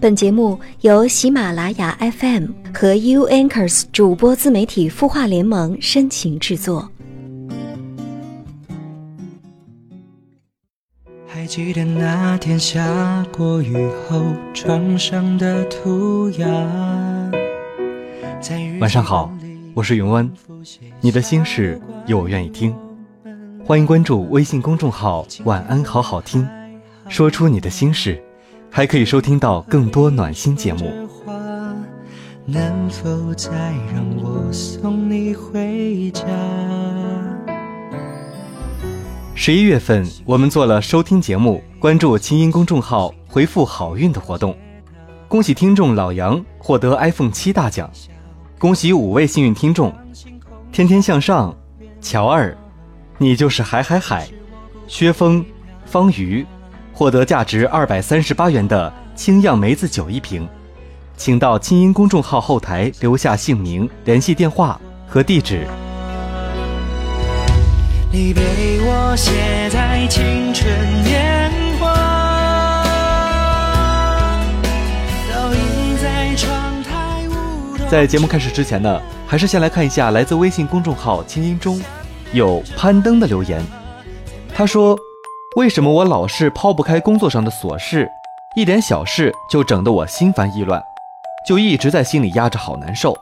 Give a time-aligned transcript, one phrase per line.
[0.00, 6.90] 本节目由喜马拉雅 FM 和 U Anchors 主播自媒体孵化联盟深情制作。
[11.26, 13.76] 还记得那天下过雨
[14.08, 14.24] 后
[14.54, 16.48] 窗上的涂鸦。
[18.80, 19.30] 晚上好，
[19.74, 20.30] 我是永安，
[21.02, 22.74] 你的心事有我愿意听，
[23.66, 26.48] 欢迎关注微信公众号“晚安好好听”，
[27.06, 28.18] 说出你的心事。
[28.70, 31.08] 还可以收听到更多暖心节目。
[32.46, 33.50] 能否再
[33.92, 36.24] 让我送你回家？
[39.34, 44.56] 十一月份，我们做了收听节目、关注清音公众号、回复好运的活动，
[45.28, 47.90] 恭喜听众老杨获得 iPhone 七大奖，
[48.58, 49.92] 恭喜五位幸运听众：
[50.70, 51.56] 天天向上、
[52.00, 52.56] 乔二、
[53.18, 54.28] 你就是海海海、
[54.86, 55.44] 薛峰、
[55.84, 56.46] 方瑜。
[56.92, 60.46] 获得价值二百三十八元的清酿梅子酒一瓶，
[61.16, 65.66] 请到清音公众号后台留下姓名、联系电话和地址。
[68.12, 68.42] 你被
[68.82, 70.68] 我写在青春
[71.04, 71.94] 年华，
[75.32, 77.88] 倒映在窗台。
[77.88, 81.80] 在节目开始之前呢，还是先来看一下来自微信公众号“清音中”
[82.32, 83.62] 有攀登的留言，
[84.54, 84.98] 他说。
[85.56, 88.08] 为什么我老是抛不开工作上的琐事，
[88.54, 90.80] 一点小事就整得我心烦意乱，
[91.44, 93.16] 就一直在心里压着，好难受。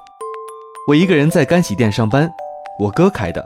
[0.88, 2.30] 我一个人在干洗店上班，
[2.78, 3.42] 我哥开的，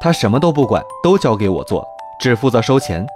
[0.00, 1.86] 他什么都不管，都交给我做，
[2.18, 3.06] 只负责收钱。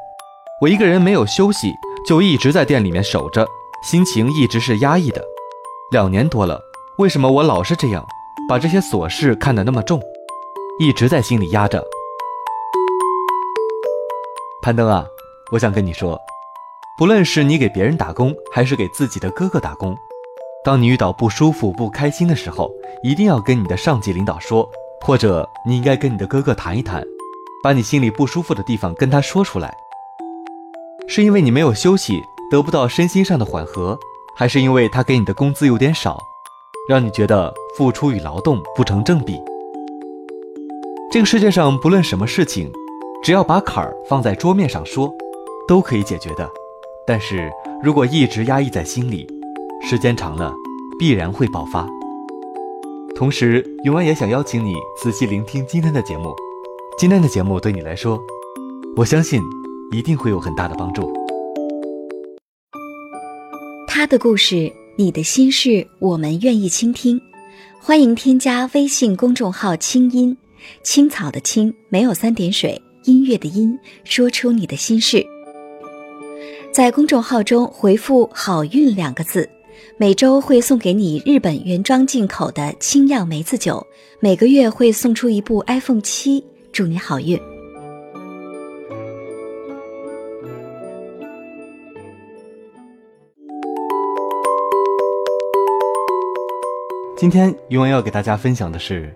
[0.60, 1.74] 我一个人没有休息，
[2.06, 3.44] 就一直在店里面守着，
[3.82, 5.20] 心情一直是压抑的。
[5.90, 6.60] 两年多了，
[6.98, 8.06] 为什么我老是这样，
[8.48, 10.00] 把这些琐事看得那么重，
[10.78, 11.82] 一直在心里压着？
[14.68, 15.02] 攀登啊，
[15.50, 16.20] 我想跟你说，
[16.98, 19.96] 不论是你给别人打工，还是给自己的哥哥打工，
[20.62, 22.70] 当你遇到不舒服、不开心的时候，
[23.02, 24.68] 一定要跟你的上级领导说，
[25.00, 27.02] 或者你应该跟你的哥哥谈一谈，
[27.64, 29.74] 把你心里不舒服的地方跟他说出来。
[31.08, 33.98] 是因为你没有休息，得不到身心上的缓和，
[34.36, 36.18] 还是因为他给你的工资有点少，
[36.90, 39.40] 让你觉得付出与劳动不成正比？
[41.10, 42.70] 这个世界上不论什么事情。
[43.22, 45.12] 只要把坎儿放在桌面上说，
[45.66, 46.48] 都可以解决的。
[47.06, 47.50] 但是
[47.82, 49.26] 如果一直压抑在心里，
[49.82, 50.54] 时间长了，
[50.98, 51.86] 必然会爆发。
[53.14, 56.32] 同时，永安也想邀请你仔细聆听今天的节目。
[56.96, 58.18] 今天的节目对你来说，
[58.96, 59.42] 我相信
[59.92, 61.12] 一定会有很大的帮助。
[63.86, 67.20] 他的故事，你的心事，我们愿意倾听。
[67.80, 70.36] 欢迎添加微信公众号“清音
[70.82, 72.80] 青草”的青，没有三点水。
[73.08, 75.26] 音乐的音，说出你的心事。
[76.70, 79.48] 在公众号中回复“好运”两个字，
[79.96, 83.84] 每周会送给你日本原装进口的清酿梅子酒，
[84.20, 87.40] 每个月会送出一部 iPhone 七，祝你好运。
[97.16, 99.10] 今天永远要给大家分享的是，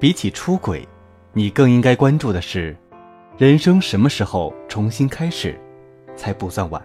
[0.00, 0.88] 比起出轨，
[1.34, 2.74] 你更应该关注的是。
[3.36, 5.58] 人生什么时候重新开始，
[6.14, 6.80] 才不算晚？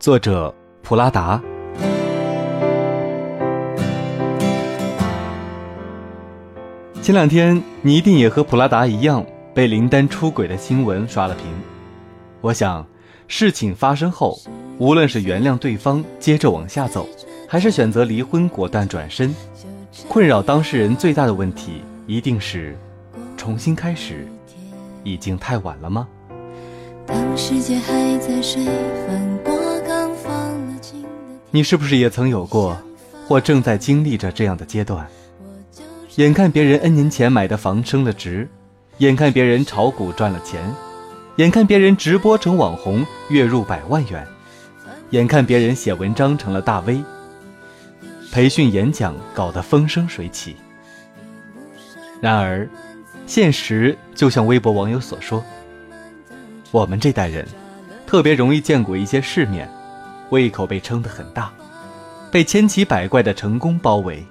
[0.00, 0.52] 作者
[0.82, 1.40] 普拉达。
[7.00, 9.24] 前两天你一定也和普拉达一样，
[9.54, 11.44] 被林丹出轨的新闻刷了屏。
[12.40, 12.84] 我想，
[13.28, 14.36] 事情发生后，
[14.78, 17.08] 无论是原谅对方接着往下走，
[17.48, 19.32] 还是选择离婚果断转身，
[20.08, 22.76] 困扰当事人最大的问题，一定是
[23.36, 24.26] 重新开始。
[25.04, 26.08] 已经太晚了吗？
[31.50, 32.76] 你是不是也曾有过，
[33.28, 35.06] 或正在经历着这样的阶段？
[36.16, 38.48] 眼看别人 N 年前买的房升了值，
[38.98, 40.62] 眼看别人炒股赚了钱，
[41.36, 44.26] 眼看别人直播成网红月入百万元，
[45.10, 47.04] 眼看别人写文章成了大 V，
[48.32, 50.56] 培训演讲搞得风生水起。
[52.20, 52.68] 然而。
[53.26, 55.42] 现实就像微博网友所说
[56.70, 57.46] ：“我们这代人，
[58.06, 59.68] 特别容易见过一些世面，
[60.30, 61.50] 胃口被撑得很大，
[62.30, 64.22] 被千奇百怪的成功包围，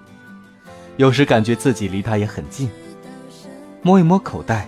[0.98, 2.70] 有时感觉自己离他也很近，
[3.82, 4.68] 摸一摸口袋，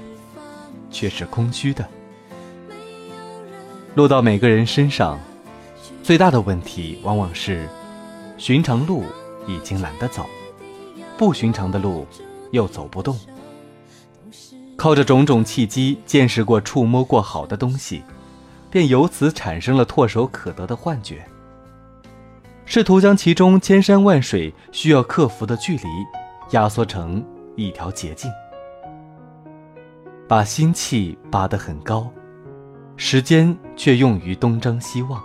[0.89, 1.87] 却是空虚的。
[3.93, 5.19] 落到每个人身上，
[6.01, 7.69] 最大的问题往往是，
[8.39, 9.03] 寻常路
[9.47, 10.25] 已经懒得走，
[11.15, 12.07] 不寻常的路
[12.49, 13.15] 又走不动。”
[14.77, 18.03] 靠着种种契机见识过、触摸过好的东西，
[18.69, 21.25] 便由此产生了唾手可得的幻觉。
[22.65, 25.87] 试图将其中千山万水需要克服的距离
[26.51, 27.23] 压缩成
[27.55, 28.29] 一条捷径，
[30.27, 32.11] 把心气拔得很高，
[32.97, 35.21] 时间却用于东张西望。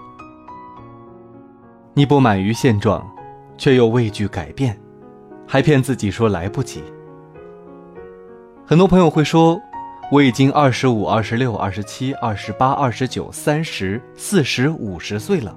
[1.95, 3.11] 你不满于现状，
[3.59, 4.79] 却又畏惧改变，
[5.47, 6.83] 还骗自己说来不及。
[8.71, 9.61] 很多朋友会说，
[10.13, 15.53] 我已经二十五、二十六、二十七、二十八、二十九、三十、四十五十岁了。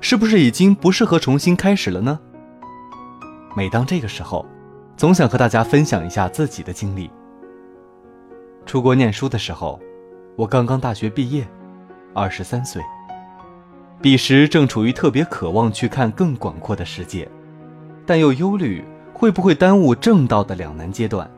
[0.00, 2.18] 是不是已经不适合重新开始了呢？
[3.56, 4.44] 每当这个时候，
[4.96, 7.08] 总想和大家分享一下自己的经历。
[8.66, 9.78] 出国念书的时候，
[10.34, 11.46] 我刚刚大学毕业，
[12.12, 12.82] 二十三岁。
[14.02, 17.28] 彼时正处于特别渴望去看更广阔的世界，
[18.04, 21.30] 但又忧虑会不会耽误正道的两难阶段。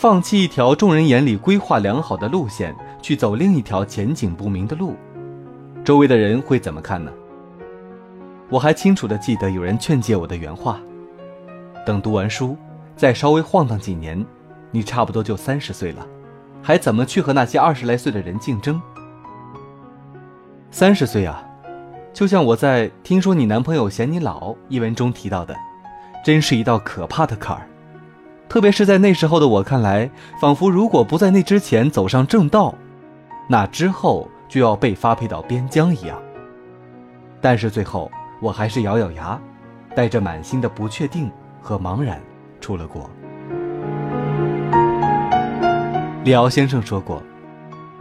[0.00, 4.96] 放弃一条众人眼里规划良好的路线，去走另一条前景不明的路，
[5.84, 7.12] 周围的人会怎么看呢？
[8.48, 10.80] 我还清楚地记得有人劝诫我的原话：
[11.84, 12.56] 等读完书，
[12.96, 14.24] 再稍微晃荡几年，
[14.70, 16.06] 你差不多就三十岁了，
[16.62, 18.80] 还怎么去和那些二十来岁的人竞争？
[20.70, 21.44] 三十岁啊，
[22.14, 25.54] 就像我在《听说你男朋友嫌你老》一文中提到的，
[26.24, 27.66] 真是一道可怕的坎儿。
[28.50, 32.74] 特别是在那时候的我看来，仿佛如果不在那之前走上正道，
[33.48, 36.20] 那之后就要被发配到边疆一样。
[37.40, 38.10] 但是最后。
[38.42, 39.38] 我还是咬咬牙，
[39.94, 41.30] 带着满心的不确定
[41.60, 42.18] 和茫然
[42.58, 43.10] 出了国。
[46.24, 47.22] 李敖先生说过：“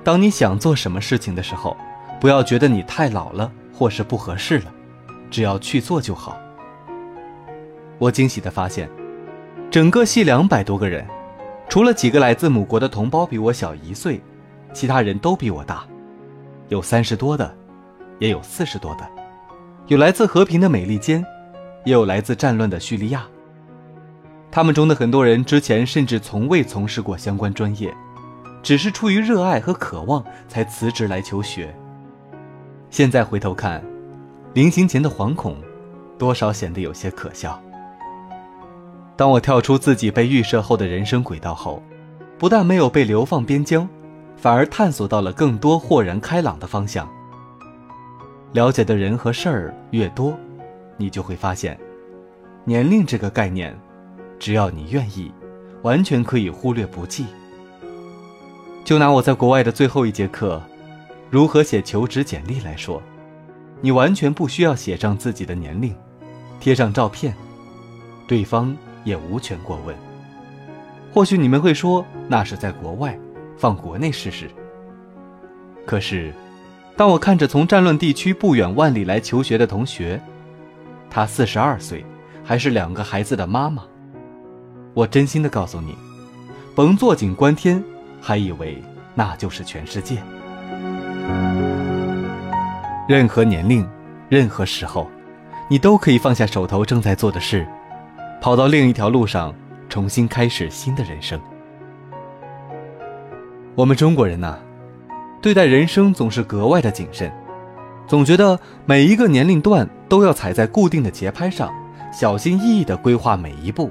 [0.02, 1.76] 当你想做什么事情的时候，
[2.22, 4.72] 不要觉得你太老了或是不合适了，
[5.30, 6.38] 只要去做就好。”
[8.00, 8.90] 我惊喜地发现，
[9.72, 11.06] 整个系两百多个人，
[11.70, 14.20] 除了几个来自母国的同胞比我小一岁，
[14.74, 15.84] 其他人都比我大，
[16.70, 17.56] 有三十多的，
[18.18, 19.08] 也有四十多的。
[19.86, 21.24] 有来自和平的美利坚，
[21.86, 23.28] 也有来自战乱的叙利亚。
[24.50, 27.94] 他们中的很多人之前甚至从未从事过相关专业，
[28.64, 31.72] 只是出于热爱和渴望才辞职来求学。
[32.90, 33.84] 现在回头看，
[34.56, 35.58] 临行前的惶恐，
[36.18, 37.62] 多少显得有些可笑。
[39.20, 41.84] 当我跳出自己被预设后的人生轨道后，
[42.38, 43.86] 不但没有被流放边疆，
[44.38, 47.06] 反而探索到了更多豁然开朗的方向。
[48.54, 50.34] 了解的人和事儿越多，
[50.96, 51.78] 你就会发现，
[52.64, 53.78] 年龄这个概念，
[54.40, 55.30] 只要你愿意，
[55.82, 57.26] 完全可以忽略不计。
[58.86, 60.64] 就拿我在国外的最后一节课，
[61.30, 63.04] 如何写求职简历来说，
[63.82, 65.94] 你完全不需要写上自己的年龄，
[66.62, 67.36] 贴上照片，
[68.26, 69.96] 对方也无权过问。
[71.12, 73.18] 或许你们会说那是在国外，
[73.58, 74.50] 放国内试试。
[75.86, 76.34] 可是。
[76.98, 80.22] 当我看着从战乱地区不远万里来求学的同学，
[81.10, 82.06] 她四十二岁，
[82.44, 83.84] 还是两个孩子的妈妈，
[84.94, 85.96] 我真心的告诉你，
[86.76, 87.82] 甭坐井观天，
[88.20, 88.84] 还以为
[89.16, 90.18] 那就是全世界。
[93.08, 93.88] 任何年龄，
[94.28, 95.10] 任何时候，
[95.70, 97.66] 你都可以放下手头正在做的事，
[98.42, 99.54] 跑到另一条路上，
[99.90, 101.40] 重新开始新的人生。
[103.76, 104.58] 我们中国人呐。
[105.42, 107.32] 对待人生总是格外的谨慎，
[108.06, 111.74] 总觉得每一个年龄段都要踩在固定的节拍上，
[112.12, 113.90] 小心翼翼地规划每一步，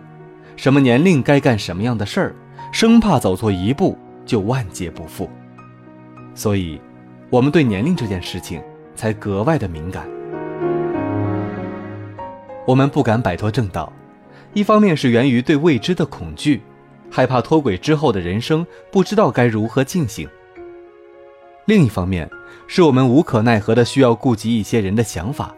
[0.57, 2.37] 什么年龄该干什么样的事儿，
[2.71, 3.97] 生怕走错一步
[4.27, 5.31] 就万劫不复。
[6.35, 6.79] 所以，
[7.31, 8.63] 我们对年龄这件事情
[8.95, 10.07] 才格外的敏感。
[12.67, 13.91] 我们不敢摆脱正道，
[14.55, 16.63] 一方面是源于对未知的恐惧，
[17.11, 20.29] 害怕脱轨之后的人生不知道该如何进行。
[21.67, 22.29] 另一方面，
[22.67, 25.55] 是我们无可奈何的需要顾及一些人的想法，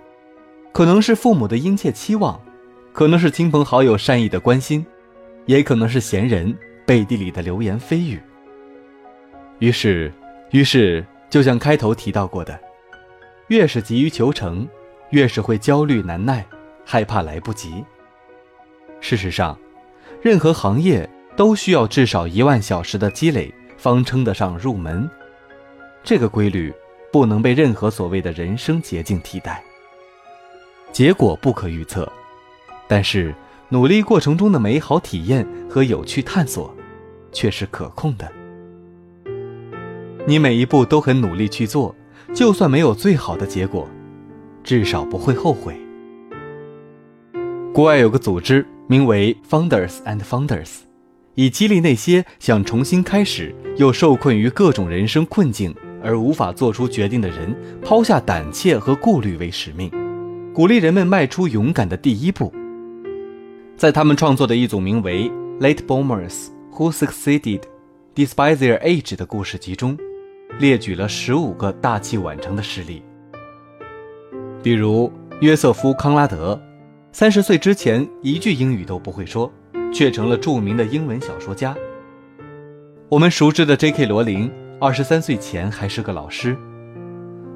[0.73, 2.41] 可能是父母的殷切期望，
[2.93, 4.85] 可能是亲朋好友善意的关心，
[5.47, 8.21] 也可能是闲人背地里的流言蜚语。
[9.61, 10.13] 于是，
[10.51, 12.59] 于是，就像开头提到过的，
[13.47, 14.69] 越是急于求成，
[15.11, 16.45] 越是会焦虑难耐，
[16.85, 17.85] 害怕来不及。
[19.01, 19.59] 事实上，
[20.23, 25.09] 任何行业都需要至少一万小时的积累，方称得上入门。
[26.03, 26.73] 这个规律
[27.13, 29.63] 不能被任何所谓的人生捷径替代。
[30.93, 32.11] 结果不可预测，
[32.89, 33.35] 但是
[33.69, 36.75] 努力过程中的美好体验和有趣探索，
[37.33, 38.31] 却是可控的。
[40.27, 41.95] 你每一步都很努力去做，
[42.35, 43.89] 就算没有最好的结果，
[44.63, 45.81] 至少不会后悔。
[47.73, 50.79] 国外有个组织名为 Founders and Founders，
[51.37, 55.73] 以激励那些想重新开始又受困于各种人生困境。
[56.03, 57.55] 而无法做出决定的人，
[57.85, 59.89] 抛下胆怯和顾虑为使命，
[60.53, 62.53] 鼓励人们迈出勇敢的第一步。
[63.77, 65.29] 在他们创作的一组名为
[65.61, 67.61] 《Late Boomers Who Succeeded
[68.17, 69.97] Despite Their Age》的故事集中，
[70.59, 73.05] 列举了十五个大器晚成的事例。
[74.65, 76.61] 比如约瑟夫·康拉德，
[77.13, 79.53] 三十岁之前一句英语都不会说，
[79.93, 81.75] 却成了著名的英文小说家。
[83.09, 84.07] 我们熟知的 J.K.
[84.07, 84.51] 罗琳，
[84.81, 86.57] 二十三岁前还是个老师。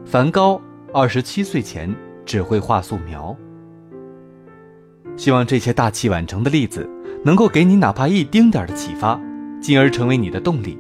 [0.05, 0.61] 梵高，
[0.93, 1.95] 二十七岁前
[2.27, 3.35] 只会画素描。
[5.17, 6.91] 希望这些大器晚成的例子，
[7.25, 9.21] 能够给你哪怕一丁点的启发，
[9.63, 10.77] 进而成为你的动力。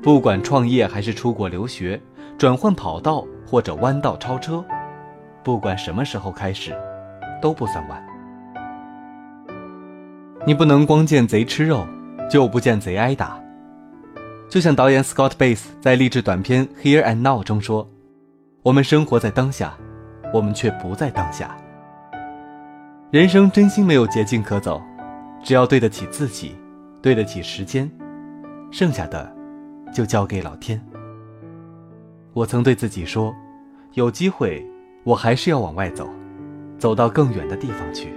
[0.00, 2.00] 不管创业还是出国留学，
[2.38, 4.64] 转换跑道或者弯道超车，
[5.42, 6.72] 不管什么时候开始，
[7.40, 8.04] 都不算晚。
[10.46, 11.86] 你不能光见贼吃肉，
[12.30, 13.38] 就不见贼挨打。
[14.48, 17.86] 就像导演 Scott Bass 在励志短片《Here and Now》中说
[18.62, 19.76] ：“我们生活在当下，
[20.32, 21.54] 我们却不在当下。”
[23.10, 24.80] 人生真心没有捷径可走，
[25.42, 26.56] 只要对得起自己，
[27.02, 27.90] 对得起时间，
[28.70, 29.30] 剩下的
[29.92, 30.82] 就交给老天。
[32.32, 33.34] 我曾对自己说，
[33.94, 34.64] 有机会
[35.04, 36.08] 我还是要往外走，
[36.78, 38.12] 走到更远的地方去。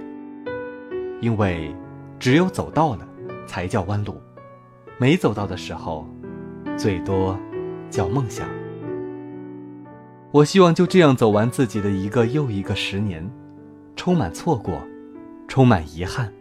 [1.20, 1.74] 因为
[2.18, 3.06] 只有走到了，
[3.46, 4.14] 才叫弯路；
[4.98, 6.06] 没走到的时候，
[6.76, 7.38] 最多
[7.90, 8.48] 叫梦想。
[10.30, 13.28] 我希望就这样走完自己的一个又一个十年。
[13.94, 14.80] 充满错过，
[15.46, 16.32] 充满遗憾，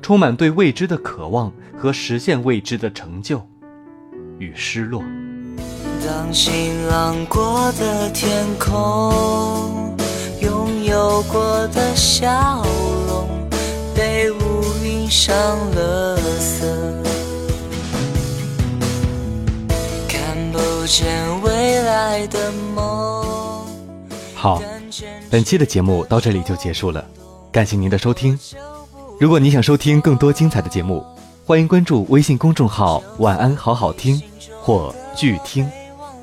[0.00, 3.44] 充满对未知的渴望和实现未知的成就
[4.38, 5.02] 与失落。
[6.06, 9.85] 当晴朗过的天空，
[10.46, 12.62] 拥有过的笑
[13.08, 13.28] 容，
[13.96, 15.34] 被乌云上
[15.72, 16.64] 了色，
[20.06, 23.66] 看不见未来的梦。
[24.36, 24.62] 好。
[25.28, 27.04] 本期的节目到这里就结束了，
[27.50, 28.38] 感谢您的收听。
[29.18, 31.04] 如果你想收听更多精彩的节目，
[31.44, 34.22] 欢迎关注微信公众号“晚安好好听”
[34.62, 35.68] 或“聚听”，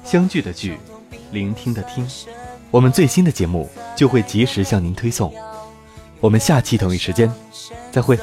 [0.06, 0.78] 相聚的聚，
[1.32, 2.08] 聆听的听，
[2.74, 5.32] 我们最新的节目就会及时向您推送。
[6.20, 7.32] 我们下期同一时间
[7.92, 8.18] 再会。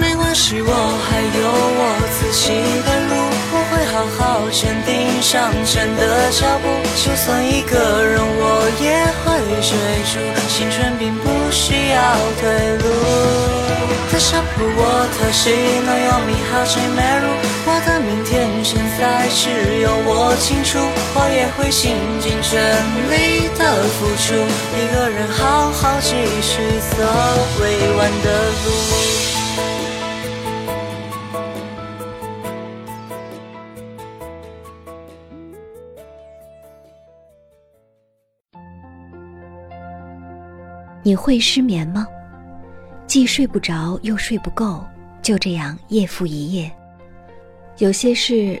[0.00, 0.72] 没关系，我
[1.06, 1.46] 还有
[1.78, 2.50] 我自己
[2.82, 3.14] 的路。
[3.52, 6.66] 我会好好坚定向前的脚步，
[6.98, 9.70] 就算一个人我也会追
[10.10, 10.18] 逐。
[10.50, 11.98] 青春并不需要
[12.40, 12.84] 退路。
[14.10, 15.54] 的下铺我特喜
[15.86, 17.30] 能有你好进美如
[17.64, 18.29] 我的明天
[19.00, 19.48] 在只
[19.80, 20.76] 有我清楚，
[21.16, 22.60] 我也会倾尽全
[23.08, 24.34] 力的付出。
[24.76, 26.10] 一个人好好继
[26.42, 27.00] 续走
[27.62, 28.68] 未完的路。
[41.02, 42.06] 你会失眠吗？
[43.06, 44.84] 既睡不着又睡不够，
[45.22, 46.70] 就这样夜复一夜。
[47.78, 48.60] 有些事，